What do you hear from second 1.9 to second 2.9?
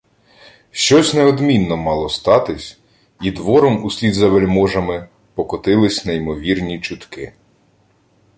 статись,